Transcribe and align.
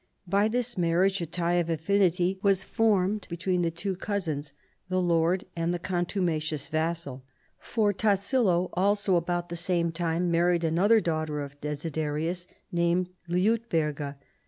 By 0.25 0.47
this 0.47 0.79
marriage 0.79 1.21
a 1.21 1.27
tie 1.27 1.57
of 1.61 1.69
affinity 1.69 2.39
was 2.41 2.63
formed 2.63 3.27
between 3.29 3.61
the 3.61 3.69
two 3.69 3.95
cousins,— 3.95 4.51
the 4.89 4.99
lord 4.99 5.45
and 5.55 5.71
the 5.71 5.77
contumacious 5.77 6.65
vassal,— 6.65 7.23
for 7.69 7.93
Tassilo 7.93 8.71
also 8.73 9.15
about 9.15 9.49
the 9.49 9.55
same 9.55 9.91
time 9.91 10.31
married 10.31 10.63
another 10.63 11.01
daughter 11.01 11.39
of 11.39 11.61
Desiderius, 11.61 12.47
named 12.71 13.09
Liutberga. 13.29 14.15